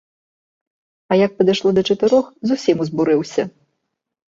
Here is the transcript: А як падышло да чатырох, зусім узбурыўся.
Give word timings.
А 1.11 1.19
як 1.25 1.31
падышло 1.43 1.69
да 1.81 1.85
чатырох, 1.89 2.25
зусім 2.49 2.77
узбурыўся. 2.87 3.43